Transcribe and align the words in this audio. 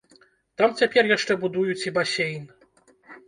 Там 0.59 0.69
цяпер 0.83 1.03
яшчэ 1.11 1.37
будуюць 1.45 1.85
і 1.87 1.93
басейн. 1.97 2.49